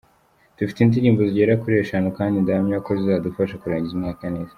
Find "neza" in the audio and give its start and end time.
4.35-4.49